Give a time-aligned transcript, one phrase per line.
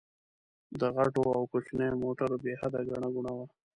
[0.79, 3.45] د غټو او کوچنيو موټرو بې حده ګڼه ګوڼه وه.